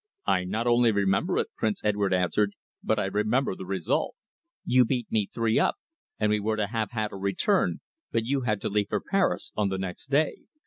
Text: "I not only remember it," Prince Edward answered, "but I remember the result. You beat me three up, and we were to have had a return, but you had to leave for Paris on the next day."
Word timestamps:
"I 0.25 0.45
not 0.45 0.65
only 0.65 0.91
remember 0.91 1.37
it," 1.37 1.49
Prince 1.55 1.79
Edward 1.83 2.11
answered, 2.11 2.53
"but 2.81 2.97
I 2.97 3.05
remember 3.05 3.53
the 3.55 3.67
result. 3.67 4.15
You 4.65 4.83
beat 4.83 5.05
me 5.11 5.29
three 5.31 5.59
up, 5.59 5.75
and 6.17 6.31
we 6.31 6.39
were 6.39 6.55
to 6.57 6.65
have 6.65 6.89
had 6.89 7.11
a 7.11 7.15
return, 7.17 7.81
but 8.11 8.25
you 8.25 8.41
had 8.41 8.61
to 8.61 8.69
leave 8.69 8.89
for 8.89 8.99
Paris 8.99 9.51
on 9.55 9.69
the 9.69 9.77
next 9.77 10.09
day." 10.09 10.45